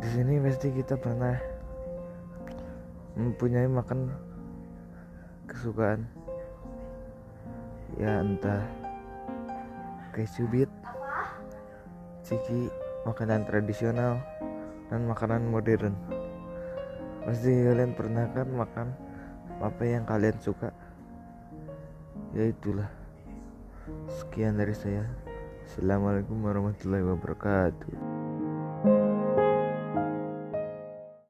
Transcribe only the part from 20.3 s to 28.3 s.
suka? Ya itulah. Sekian dari saya. Assalamualaikum warahmatullahi wabarakatuh.